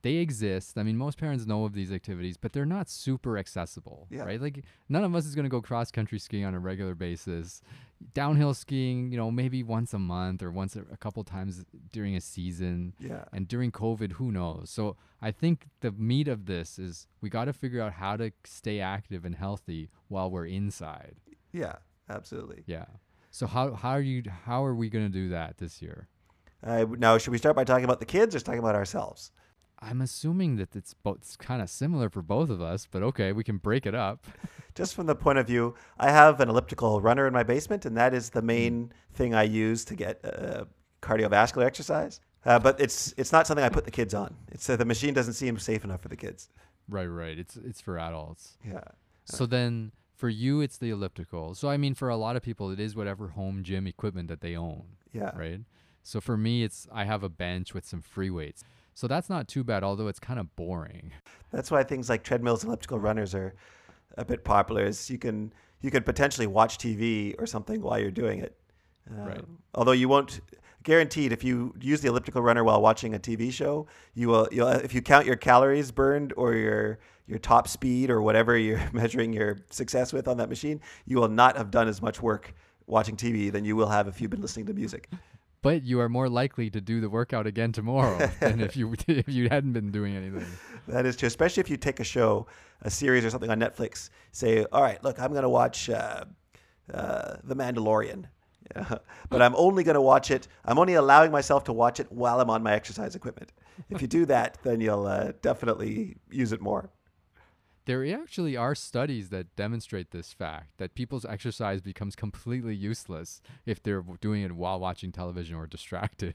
[0.06, 0.78] they exist.
[0.78, 4.22] I mean, most parents know of these activities, but they're not super accessible, Yeah.
[4.26, 4.40] right?
[4.40, 7.64] Like none of us is going to go cross country skiing on a regular basis.
[8.14, 12.16] Downhill skiing, you know, maybe once a month or once a, a couple times during
[12.16, 12.94] a season.
[13.00, 13.24] Yeah.
[13.34, 14.70] And during COVID, who knows?
[14.70, 18.32] So I think the meat of this is we got to figure out how to
[18.44, 21.16] stay active and healthy while we're inside.
[21.52, 21.78] Yeah,
[22.10, 22.64] absolutely.
[22.68, 22.86] Yeah.
[23.32, 26.10] So how how are you how are we going to do that this year?
[26.64, 29.32] Uh, now, should we start by talking about the kids or talking about ourselves?
[29.80, 33.44] I'm assuming that it's both kind of similar for both of us, but okay, we
[33.44, 34.26] can break it up.
[34.76, 37.96] Just from the point of view, I have an elliptical runner in my basement, and
[37.98, 40.66] that is the main thing I use to get uh,
[41.02, 42.20] cardiovascular exercise.
[42.46, 44.36] Uh, but it's it's not something I put the kids on.
[44.52, 46.50] It's uh, the machine doesn't seem safe enough for the kids.
[46.88, 47.38] Right, right.
[47.40, 48.58] It's it's for adults.
[48.64, 48.82] Yeah.
[49.24, 51.56] So then for you it's the elliptical.
[51.56, 54.42] So I mean for a lot of people it is whatever home gym equipment that
[54.42, 55.36] they own, Yeah.
[55.36, 55.62] right?
[56.04, 58.64] So for me it's I have a bench with some free weights.
[58.96, 61.12] So that's not too bad although it's kind of boring.
[61.52, 63.54] That's why things like treadmills and elliptical runners are
[64.18, 64.84] a bit popular.
[64.86, 68.58] Is you can you could potentially watch TV or something while you're doing it.
[69.08, 69.38] Right.
[69.38, 70.40] Um, Although you won't
[70.84, 74.70] guaranteed if you use the elliptical runner while watching a TV show, you will you'll
[74.70, 79.34] if you count your calories burned or your your top speed or whatever you're measuring
[79.34, 82.54] your success with on that machine, you will not have done as much work
[82.88, 85.10] watching TV than you will have if you've been listening to music.
[85.66, 89.28] But you are more likely to do the workout again tomorrow than if you if
[89.28, 90.46] you hadn't been doing anything.
[90.88, 92.46] That is true, especially if you take a show,
[92.84, 94.12] a series or something on Netflix.
[94.32, 96.26] Say, all right, look, I'm going to watch uh,
[96.94, 98.26] uh, The Mandalorian.
[98.76, 98.98] Yeah.
[99.30, 100.48] But I'm only going to watch it.
[100.66, 103.52] I'm only allowing myself to watch it while I'm on my exercise equipment.
[103.90, 106.92] If you do that, then you'll uh, definitely use it more.
[107.86, 113.82] There actually are studies that demonstrate this fact that people's exercise becomes completely useless if
[113.82, 116.34] they're doing it while watching television or distracted.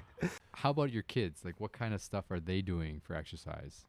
[0.52, 1.44] How about your kids?
[1.44, 3.84] Like, what kind of stuff are they doing for exercise?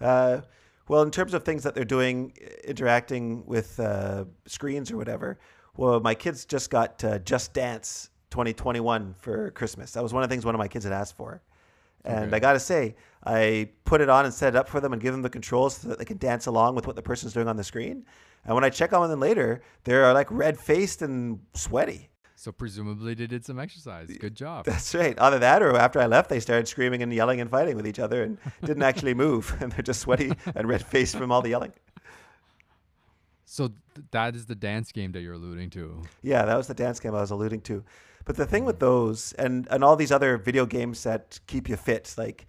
[0.00, 0.40] Uh,
[0.88, 2.32] well, in terms of things that they're doing,
[2.64, 5.38] interacting with uh, screens or whatever,
[5.76, 9.92] well, my kids just got uh, Just Dance 2021 for Christmas.
[9.92, 11.42] That was one of the things one of my kids had asked for.
[12.04, 12.36] And Okay.
[12.36, 15.00] I got to say, I put it on and set it up for them and
[15.00, 17.48] give them the controls so that they can dance along with what the person's doing
[17.48, 18.04] on the screen.
[18.44, 22.10] And when I check on them later, they're like red faced and sweaty.
[22.36, 24.10] So, presumably, they did some exercise.
[24.20, 24.66] Good job.
[24.66, 25.18] That's right.
[25.18, 27.98] Either that or after I left, they started screaming and yelling and fighting with each
[27.98, 29.56] other and didn't actually move.
[29.62, 31.72] And they're just sweaty and red faced from all the yelling.
[33.46, 36.02] So, th- that is the dance game that you're alluding to.
[36.22, 37.82] Yeah, that was the dance game I was alluding to.
[38.24, 41.76] But the thing with those and, and all these other video games that keep you
[41.76, 42.46] fit, like,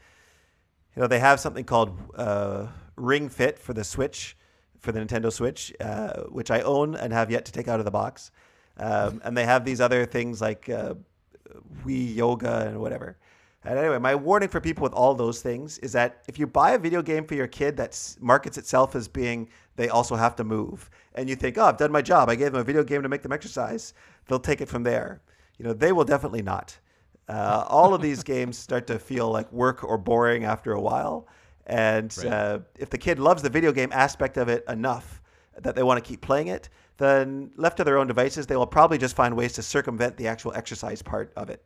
[0.96, 4.38] you know, they have something called uh, Ring Fit for the Switch,
[4.80, 7.86] for the Nintendo Switch, uh, which I own and have yet to take out of
[7.86, 8.32] the box.
[8.78, 10.96] Um, and they have these other things like uh,
[11.86, 13.18] Wii Yoga and whatever.
[13.66, 16.72] And anyway, my warning for people with all those things is that if you buy
[16.72, 20.44] a video game for your kid that markets itself as being they also have to
[20.44, 23.02] move, and you think, oh, I've done my job, I gave them a video game
[23.02, 23.94] to make them exercise,
[24.28, 25.20] they'll take it from there.
[25.58, 26.78] You know, they will definitely not.
[27.28, 31.28] Uh, all of these games start to feel like work or boring after a while.
[31.66, 32.28] And Right.
[32.28, 35.22] uh, if the kid loves the video game aspect of it enough
[35.58, 38.68] that they want to keep playing it, then left to their own devices, they will
[38.68, 41.64] probably just find ways to circumvent the actual exercise part of it.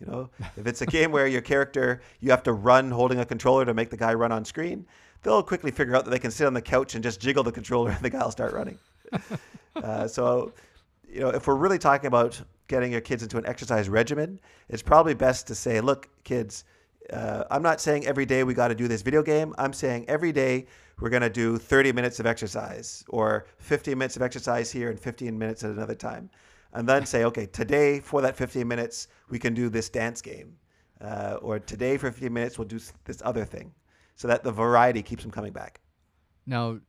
[0.00, 3.24] You know, if it's a game where your character you have to run holding a
[3.24, 4.84] controller to make the guy run on screen,
[5.22, 7.52] they'll quickly figure out that they can sit on the couch and just jiggle the
[7.52, 8.78] controller and the guy will start running.
[9.76, 10.52] uh, so,
[11.08, 14.82] you know, if we're really talking about getting your kids into an exercise regimen, it's
[14.82, 16.64] probably best to say, look, kids,
[17.12, 19.54] uh, I'm not saying every day we got to do this video game.
[19.58, 20.66] I'm saying every day
[21.00, 24.98] we're going to do 30 minutes of exercise or 15 minutes of exercise here and
[24.98, 26.30] 15 minutes at another time.
[26.72, 30.56] And then say, okay, today for that 15 minutes, we can do this dance game.
[31.00, 33.72] Uh, or today for 15 minutes, we'll do this other thing.
[34.16, 35.80] So that the variety keeps them coming back.
[36.46, 36.80] Now,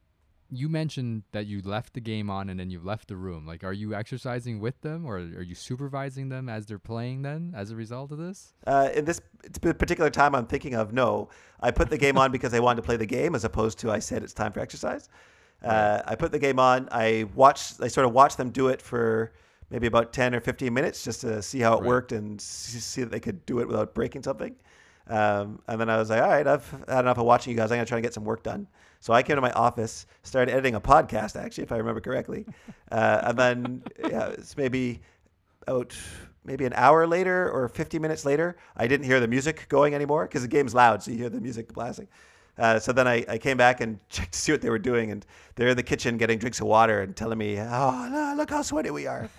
[0.49, 3.45] you mentioned that you left the game on and then you left the room.
[3.45, 7.53] Like, are you exercising with them or are you supervising them as they're playing then
[7.55, 8.53] as a result of this?
[8.65, 9.19] Uh, in this
[9.61, 11.29] particular time I'm thinking of, no.
[11.59, 13.91] I put the game on because I wanted to play the game as opposed to
[13.91, 15.09] I said it's time for exercise.
[15.63, 16.87] Uh, I put the game on.
[16.91, 19.33] I watched, I sort of watched them do it for
[19.69, 21.87] maybe about 10 or 15 minutes just to see how it Right.
[21.87, 24.55] worked and see that they could do it without breaking something.
[25.09, 27.71] Um, and then I was like, all right, I've had enough of watching you guys.
[27.71, 28.67] I'm going to try to get some work done.
[28.99, 32.45] So I came to my office, started editing a podcast, actually, if I remember correctly.
[32.89, 35.01] Uh, and then yeah, it's maybe
[35.67, 35.93] out
[36.45, 40.23] maybe an hour later or 50 minutes later, I didn't hear the music going anymore
[40.25, 42.07] because the game's loud, so you hear the music blasting.
[42.57, 45.11] Uh, so then I, I came back and checked to see what they were doing,
[45.11, 48.49] and they're in the kitchen getting drinks of water and telling me, "Oh, no, look
[48.51, 49.29] how sweaty we are."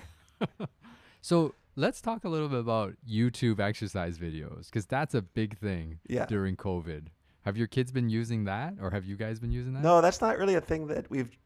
[1.21, 5.99] So let's talk a little bit about YouTube exercise videos because that's a big thing
[6.09, 6.27] Yeah.
[6.27, 7.07] during COVID.
[7.45, 9.83] Have your kids been using that, or have you guys been using that?
[9.83, 11.37] No, that's not really a thing that we've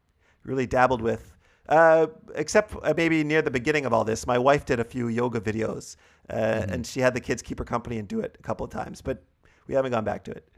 [0.45, 1.33] really dabbled with.
[1.69, 5.09] Uh, except uh, maybe near the beginning of all this, my wife did a few
[5.09, 5.97] yoga videos,
[6.29, 6.73] uh, Mm-hmm.
[6.73, 9.01] and she had the kids keep her company and do it a couple of times,
[9.01, 9.23] but
[9.69, 10.49] we haven't gone back to it.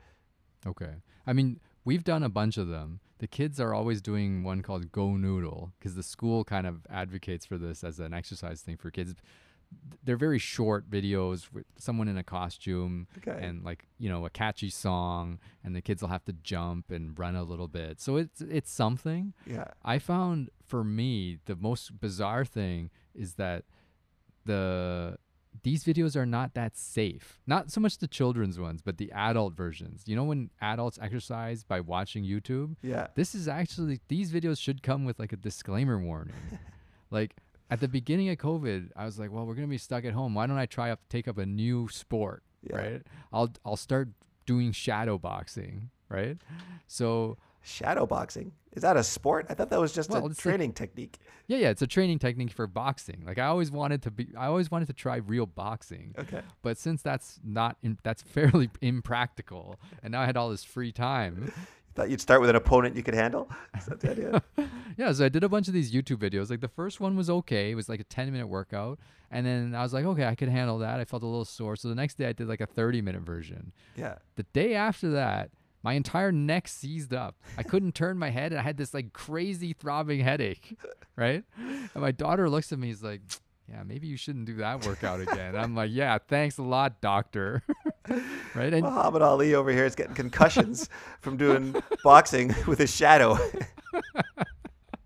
[0.67, 0.95] Okay.
[1.27, 3.01] I mean, we've done a bunch of them.
[3.19, 7.45] The kids are always doing one called Go Noodle because the school kind of advocates
[7.45, 9.15] for this as an exercise thing for kids.
[10.03, 13.39] They're very short videos with someone in a costume Okay.
[13.43, 17.19] and like, you know, a catchy song and the kids will have to jump and
[17.19, 18.01] run a little bit.
[18.01, 19.33] So it's it's something.
[19.47, 19.69] Yeah.
[19.83, 23.65] I found for me the most bizarre thing is that
[24.45, 25.17] the
[25.63, 27.41] these videos are not that safe.
[27.47, 30.03] Not so much the children's ones, but the adult versions.
[30.07, 32.77] You know when adults exercise by watching YouTube?
[32.83, 33.07] Yeah.
[33.15, 36.35] This is actually these videos should come with like a disclaimer warning.
[37.11, 37.37] like
[37.71, 40.13] at the beginning of COVID, I was like, well, we're going to be stuck at
[40.13, 40.35] home.
[40.35, 42.77] Why don't I try up take up a new sport, Yeah.
[42.77, 43.03] right?
[43.33, 44.09] I'll I'll start
[44.47, 46.37] doing shadow boxing, right?
[46.87, 48.53] So Shadow boxing.
[48.73, 49.47] Is that a sport?
[49.49, 51.19] I thought that was just Well, a like- training technique.
[51.47, 53.23] Yeah, yeah, it's a training technique for boxing.
[53.25, 56.15] Like I always wanted to be, I always wanted to try real boxing.
[56.19, 56.43] Okay.
[56.61, 60.93] But since that's not, in, that's fairly impractical, and now I had all this free
[60.93, 61.53] time.
[61.95, 63.49] Thought you'd start with an opponent you could handle.
[63.79, 64.43] Is that the idea?
[64.97, 66.51] Yeah, so I did a bunch of these YouTube videos.
[66.51, 69.75] Like the first one was okay; it was like a ten minute workout, and then
[69.75, 71.01] I was like, okay, I could handle that.
[71.01, 73.23] I felt a little sore, so the next day I did like a thirty minute
[73.23, 73.73] version.
[73.97, 74.17] yeah.
[74.37, 75.51] The day after that,
[75.83, 77.35] my entire neck seized up.
[77.59, 80.79] I couldn't turn my head, and I had this like crazy throbbing headache,
[81.17, 81.43] right?
[81.59, 83.21] And my daughter looks at me, is like,
[83.69, 87.65] "Yeah, maybe you shouldn't do that workout again." I'm like, "Yeah, thanks a lot, doctor."
[88.55, 88.73] right?
[88.73, 90.89] And Muhammad Ali over here is getting concussions
[91.21, 93.39] from doing boxing with his shadow.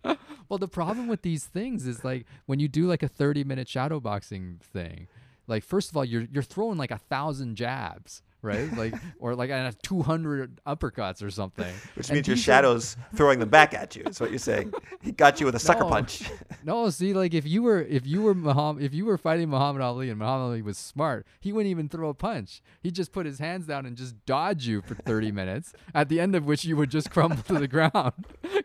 [0.48, 3.68] well, the problem with these things is like when you do like a 30 minute
[3.68, 5.08] shadow boxing thing,
[5.46, 8.22] like first of all, you're you're throwing like a thousand jabs.
[8.40, 11.74] Right, like, or like I have 200 uppercuts or something.
[11.94, 14.04] Which And means your are- shadow's throwing them back at you.
[14.06, 14.72] Is what you're saying.
[15.00, 15.88] He got you with a sucker No.
[15.88, 16.28] punch.
[16.64, 19.80] No, see, like if you were if you were Muhammad if you were fighting Muhammad
[19.82, 22.60] Ali and Muhammad Ali was smart, he wouldn't even throw a punch.
[22.82, 25.72] He'd just put his hands down and just dodge you for 30 minutes.
[25.94, 28.12] At the end of which you would just crumble to the ground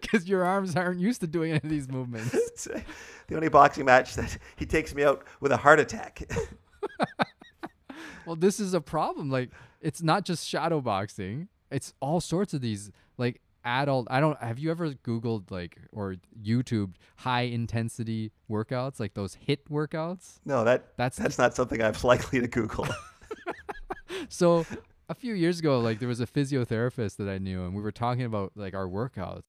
[0.02, 2.34] because your arms aren't used to doing any of these movements.
[2.34, 2.80] It's uh,
[3.28, 6.30] the only boxing match that he takes me out with a heart attack.
[8.26, 9.30] Well, this is a problem.
[9.30, 11.50] Like it's not just shadow boxing.
[11.72, 16.16] It's all sorts of these like adult I don't have you ever googled like or
[16.42, 20.40] YouTubed high intensity workouts like those HIIT workouts?
[20.46, 22.88] no, that That's that's not something I'm likely to Google.
[24.30, 24.66] so
[25.10, 27.92] a few years ago like there was a physiotherapist that i knew and we were
[27.92, 29.44] talking about like our workouts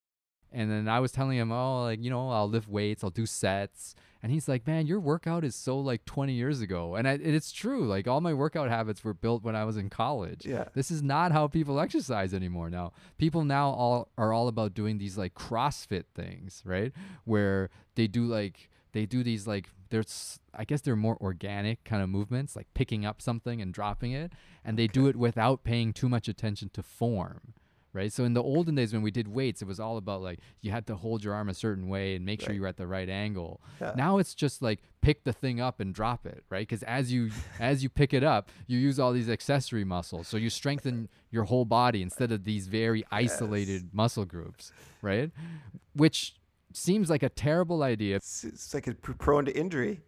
[0.53, 3.27] and then i was telling him oh like you know i'll lift weights i'll do
[3.27, 6.95] sets and he's like man your workout is so like 20 years ago.
[6.95, 9.91] And I, it's true like all my workout habits were built when i was in
[9.91, 10.47] college.
[10.47, 10.65] Yeah.
[10.73, 12.93] this is not how people exercise anymore now.
[13.19, 16.93] People now all are all about doing these like crossfit things right?
[17.25, 22.03] Where they do like they do these like there's i guess they're more organic kind
[22.03, 24.33] of movements like picking up something and dropping it.
[24.65, 27.53] And they do it without paying too much attention to form
[27.95, 28.13] right?
[28.13, 30.71] So in the olden days when we did weights it was all about like you
[30.71, 32.87] had to hold your arm a certain way and make sure you were at the
[32.87, 33.63] right angle.
[33.81, 33.93] Yeah.
[33.97, 36.67] now it's just like pick the thing up and drop it right?
[36.69, 37.31] Because as you
[37.61, 40.29] as you pick it up you use all these accessory muscles.
[40.29, 45.31] So you strengthen your whole body instead of these very isolated muscle groups right?
[45.95, 46.35] Which
[46.73, 48.17] seems like a terrible idea.
[48.17, 50.01] It's, it's like it's prone to injury.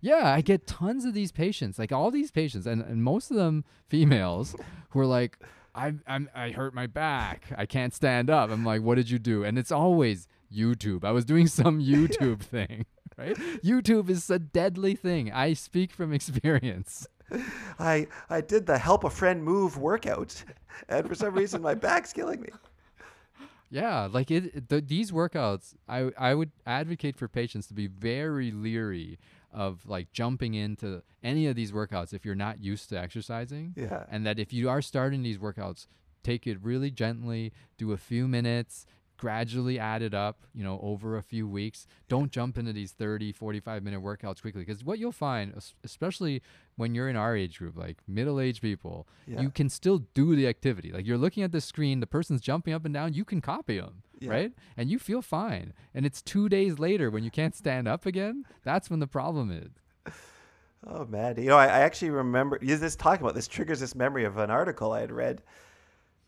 [0.00, 3.36] yeah, I get tons of these patients, like all these patients, and, and most of
[3.36, 4.54] them females,
[4.90, 5.38] who are like,
[5.74, 8.50] I I'm I hurt my back, I can't stand up.
[8.50, 9.44] I'm like, what did you do?
[9.44, 11.04] And it's always YouTube.
[11.04, 13.36] I was doing some YouTube thing, right?
[13.64, 15.32] YouTube is a deadly thing.
[15.32, 17.06] I speak from experience.
[17.78, 20.42] I I did the help a friend move workout,
[20.88, 22.48] and for some reason my back's killing me.
[23.70, 24.68] Yeah, like it.
[24.68, 29.18] The, these workouts, I I would advocate for patients to be very leery
[29.52, 33.74] of like jumping into any of these workouts if you're not used to exercising.
[33.76, 34.04] Yeah.
[34.10, 35.86] And that if you are starting these workouts,
[36.22, 38.86] take it really gently, do a few minutes,
[39.20, 41.86] gradually add it up, you know, over a few weeks.
[42.08, 45.52] Don't jump into these 30, 45 minute workouts quickly because what you'll find,
[45.84, 46.40] especially
[46.76, 49.42] when you're in our age group, like middle-aged people, Yeah.
[49.42, 50.90] you can still do the activity.
[50.90, 53.78] Like you're looking at the screen, the person's jumping up and down, you can copy
[53.78, 54.30] them, Yeah.
[54.30, 54.52] right?
[54.74, 55.74] And you feel fine.
[55.92, 59.50] And it's 2 days later when you can't stand up again, that's when the problem
[59.50, 60.14] is.
[60.86, 63.94] Oh man, you know, I, I actually remember you just talking about this triggers this
[63.94, 65.42] memory of an article I had read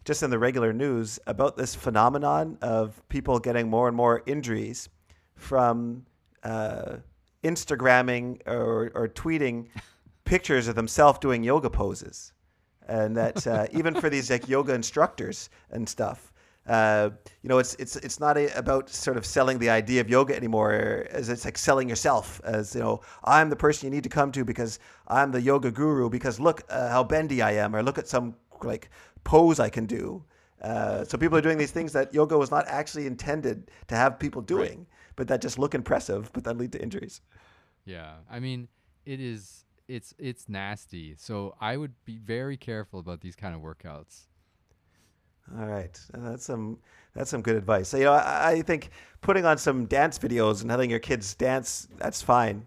[0.05, 4.89] just in the regular news about this phenomenon of people getting more and more injuries
[5.35, 6.05] from
[6.43, 6.97] uh,
[7.45, 9.69] Instagramming or, or tweeting
[10.25, 12.33] pictures of themselves doing yoga poses,
[12.89, 16.33] and that uh, even for these like yoga instructors and stuff,
[16.67, 17.11] uh,
[17.43, 20.37] you know, it's it's it's not a, about sort of selling the idea of yoga
[20.37, 24.09] anymore, as it's like selling yourself as you know, I'm the person you need to
[24.09, 24.79] come to because
[25.09, 26.09] I'm the yoga guru.
[26.09, 28.91] Because look uh, how bendy I am, or look at some like
[29.25, 30.25] pose I can do.
[30.61, 34.19] Uh, so people are doing these things that yoga was not actually intended to have
[34.19, 34.87] people doing, right.
[35.17, 37.21] but that just look impressive, but then lead to injuries.
[37.85, 38.69] Yeah, I mean,
[39.05, 41.15] it is it's it's nasty.
[41.17, 44.27] So I would be very careful about these kind of workouts.
[45.59, 46.79] All right, that's some
[47.15, 47.89] that's some good advice.
[47.89, 51.35] So, you know, I, I, think putting on some dance videos and letting your kids
[51.35, 52.67] dance that's fine,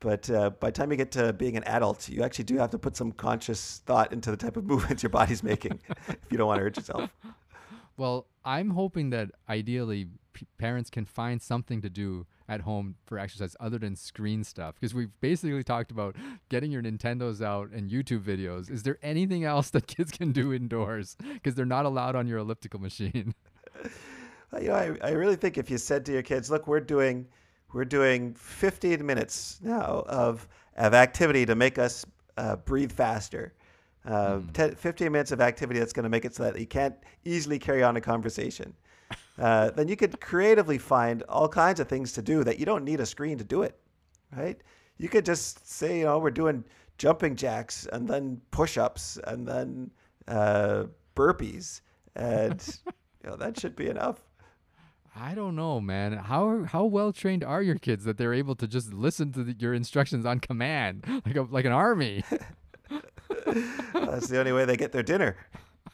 [0.00, 2.70] but uh, by the time you get to being an adult, you actually do have
[2.70, 6.38] to put some conscious thought into the type of movements your body's making if you
[6.38, 7.10] don't want to hurt yourself.
[7.96, 13.18] Well, I'm hoping that ideally p- parents can find something to do at home for
[13.18, 16.14] exercise other than screen stuff because we've basically talked about
[16.48, 18.70] getting your Nintendos out and YouTube videos.
[18.70, 22.38] Is there anything else that kids can do indoors because they're not allowed on your
[22.38, 23.34] elliptical machine?
[24.60, 27.26] you know, I, I really think if you said to your kids, "Look, we're doing
[27.72, 32.04] we're doing 15 minutes now of of activity to make us
[32.36, 33.54] uh, breathe faster."
[34.04, 34.52] Uh, mm.
[34.52, 36.94] 10, 15 minutes of activity that's going to make it so that you can't
[37.24, 38.74] easily carry on a conversation.
[39.38, 42.82] Uh, then you could creatively find all kinds of things to do that you don't
[42.84, 43.78] need a screen to do it,
[44.34, 44.62] right?
[44.96, 46.64] You could just say, you know, we're doing
[46.96, 49.90] jumping jacks and then push-ups and then
[50.26, 51.82] uh, burpees,
[52.14, 52.62] and
[53.22, 54.25] you know that should be enough.
[55.18, 56.12] I don't know, man.
[56.12, 59.56] How how well trained are your kids that they're able to just listen to the,
[59.58, 62.22] your instructions on command, like a, like an army?
[63.46, 65.36] That's the only way they get their dinner.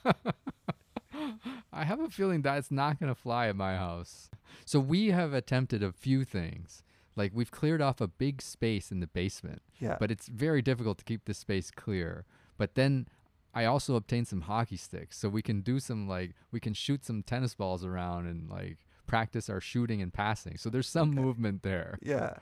[1.73, 4.29] I have a feeling that's not going to fly at my house.
[4.65, 6.83] So we have attempted a few things.
[7.17, 9.63] Like we've cleared off a big space in the basement.
[9.79, 9.97] Yeah.
[9.99, 12.25] But it's very difficult to keep the space clear.
[12.59, 13.07] But then
[13.55, 17.05] I also obtained some hockey sticks so we can do some like we can shoot
[17.05, 18.79] some tennis balls around and like
[19.13, 20.57] practice our shooting and passing.
[20.57, 21.21] So there's some okay.
[21.21, 21.99] movement there.
[22.01, 22.37] Yeah.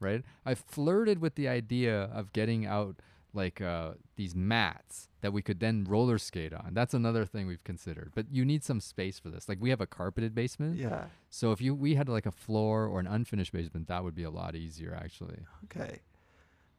[0.00, 0.24] Right?
[0.44, 2.96] I flirted with the idea of getting out
[3.32, 6.70] like uh, these mats that we could then roller skate on.
[6.72, 8.10] That's another thing we've considered.
[8.12, 9.48] But you need some space for this.
[9.48, 10.78] Like we have a carpeted basement.
[10.78, 11.04] Yeah.
[11.30, 14.24] So if you we had like a floor or an unfinished basement, that would be
[14.24, 15.38] a lot easier actually.
[15.66, 16.00] Okay.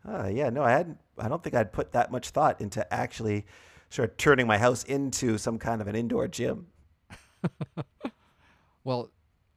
[0.05, 0.49] Uh, yeah.
[0.49, 0.97] No, I hadn't.
[1.17, 3.45] I don't think I'd put that much thought into actually
[3.89, 6.67] sort of turning my house into some kind of an indoor gym.
[8.83, 9.09] well,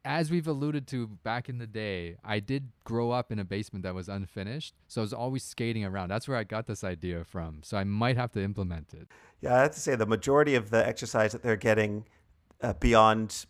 [0.04, 3.82] as we've alluded to back in the day, I did grow up in a basement
[3.82, 4.74] that was unfinished.
[4.88, 6.08] So I was always skating around.
[6.08, 7.60] That's where I got this idea from.
[7.62, 9.08] So I might have to implement it.
[9.40, 12.06] Yeah, I have to say the majority of the exercise that they're getting
[12.62, 13.46] uh, beyond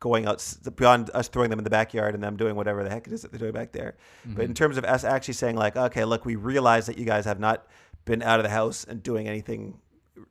[0.00, 0.44] going out,
[0.76, 3.22] beyond us throwing them in the backyard and them doing whatever the heck it is
[3.22, 3.96] that they're doing back there.
[4.26, 4.34] Mm-hmm.
[4.34, 7.24] But in terms of us actually saying, like, okay, look, we realize that you guys
[7.24, 7.66] have not
[8.04, 9.78] been out of the house and doing anything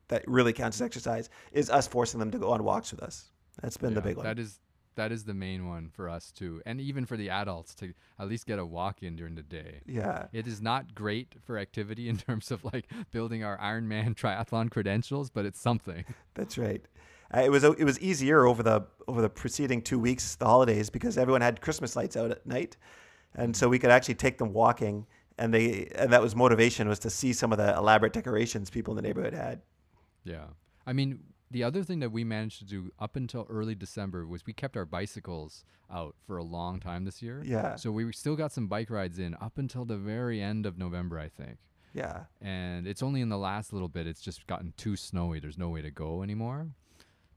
[0.09, 3.31] that really counts as exercise, is us forcing them to go on walks with us.
[3.61, 4.25] That's been yeah, the big one.
[4.25, 4.59] That is
[4.95, 8.27] that is the main one for us too and even for the adults to at
[8.27, 9.81] least get a walk in during the day.
[9.85, 10.27] Yeah.
[10.31, 15.29] It is not great for activity in terms of like building our ironman triathlon credentials
[15.29, 16.05] but it's something.
[16.35, 16.83] That's right.
[17.35, 20.89] Uh, it was it was easier over the over the preceding two weeks the holidays
[20.89, 22.77] because everyone had christmas lights out at night
[23.33, 26.99] and so we could actually take them walking and they and that was motivation was
[26.99, 29.61] to see some of the elaborate decorations people in the neighborhood had.
[30.23, 30.45] Yeah.
[30.85, 31.19] I mean
[31.53, 34.75] the other thing that we managed to do up until early December was we kept
[34.75, 37.41] our bicycles out for a long time this year.
[37.45, 37.75] Yeah.
[37.75, 41.19] So we still got some bike rides in up until the very end of November,
[41.19, 41.59] I think.
[41.93, 42.23] Yeah.
[42.41, 45.39] And it's only in the last little bit it's just gotten too snowy.
[45.39, 46.69] There's no way to go anymore.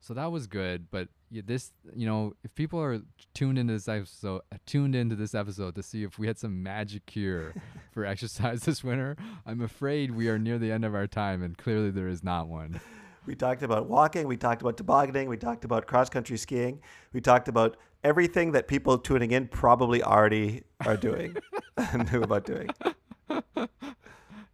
[0.01, 3.01] So that was good, but this, you know, if people are
[3.35, 7.07] tuned into this episode, tuned into this episode to see if we had some magic
[7.07, 7.55] cure
[7.93, 11.59] for exercise this winter, I'm afraid we are near the end of our time, and
[11.59, 12.81] clearly there is not one.
[13.27, 14.29] We talked about walking.
[14.29, 15.29] We talked about tobogganing.
[15.29, 16.81] We talked about cross country skiing.
[17.13, 21.37] We talked about everything that people tuning in probably already are doing
[21.77, 22.69] and knew about doing.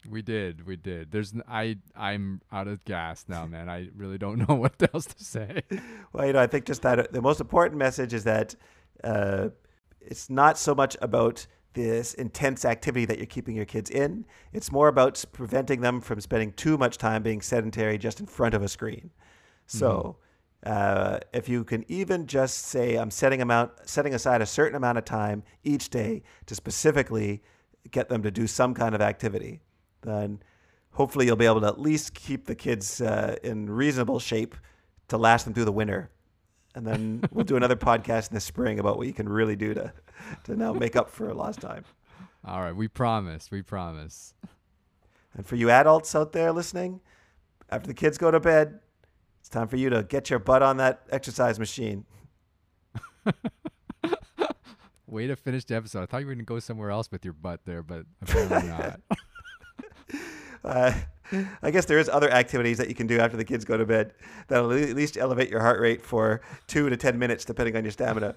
[0.08, 1.10] We did, we did.
[1.10, 3.68] There's, I, I'm out of gas now, man.
[3.68, 5.62] I really don't know what else to say.
[6.12, 8.54] Well, you know, I think just that uh, the most important message is that
[9.04, 9.48] uh,
[10.00, 14.24] it's not so much about this intense activity that you're keeping your kids in.
[14.52, 18.54] It's more about preventing them from spending too much time being sedentary just in front
[18.54, 19.10] of a screen.
[19.66, 20.16] So,
[20.64, 20.72] mm-hmm.
[20.72, 24.98] uh, if you can even just say, I'm setting amount, setting aside a certain amount
[24.98, 27.42] of time each day to specifically
[27.90, 29.60] get them to do some kind of activity,
[30.02, 30.42] then
[30.92, 34.54] hopefully you'll be able to at least keep the kids uh, in reasonable shape
[35.08, 36.10] to last them through the winter
[36.74, 39.74] and then we'll do another podcast in the spring about what you can really do
[39.74, 39.92] to
[40.44, 41.84] to now make up for lost time.
[42.44, 43.50] All right, we promise.
[43.50, 44.34] We promise.
[45.34, 47.00] And for you adults out there listening,
[47.70, 48.80] after the kids go to bed,
[49.40, 52.04] it's time for you to get your butt on that exercise machine.
[55.06, 56.02] Way to finish the episode.
[56.02, 58.68] I thought you were going to go somewhere else with your butt there, but apparently
[58.68, 59.00] not.
[60.64, 60.92] Uh,
[61.62, 63.86] I guess there is other activities that you can do after the kids go to
[63.86, 64.14] bed
[64.48, 67.92] that'll at least elevate your heart rate for two to ten minutes, depending on your
[67.92, 68.34] stamina.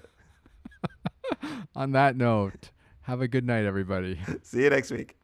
[1.75, 2.71] on that note,
[3.03, 4.19] have a good night, everybody.
[4.43, 5.15] See you next week.